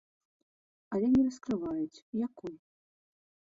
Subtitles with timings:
[0.97, 2.55] Але не раскрываюць, якой.